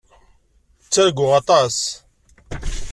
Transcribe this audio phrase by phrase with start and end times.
[0.83, 1.77] Ttarguɣ aṭas.